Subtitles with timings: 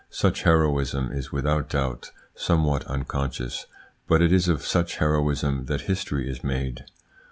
[0.09, 3.67] Such heroism is without doubt somewhat unconscious,
[4.07, 6.85] but it is of such heroism that history is made.